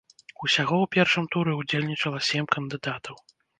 [0.45, 3.15] Усяго ў першым туры ўдзельнічала сем кандыдатаў.